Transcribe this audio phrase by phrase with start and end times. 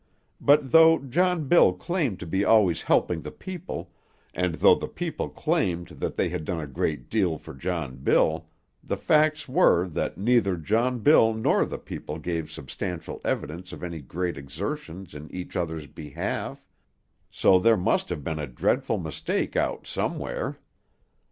[0.43, 3.91] But though John Bill claimed to be always helping the people,
[4.33, 8.47] and though the people claimed that they had done a great deal for John Bill,
[8.83, 13.99] the facts were that neither John Bill nor the people gave substantial evidence of any
[13.99, 16.65] very great exertions in each other's behalf,
[17.29, 20.57] so there must have been a dreadful mistake out somewhere.